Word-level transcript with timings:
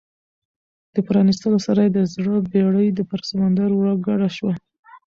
د 0.93 0.95
پرانیستلو 1.07 1.59
سره 1.67 1.79
یې 1.85 1.91
د 1.93 1.99
زړه 2.13 2.35
بېړۍ 2.51 2.87
پر 3.09 3.19
سمندر 3.29 3.69
ورګډه 3.75 4.29
شوه. 4.37 4.53